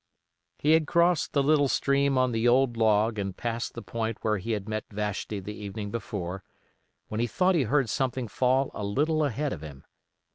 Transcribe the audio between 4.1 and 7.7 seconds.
where he had met Vashti the evening before, when he thought he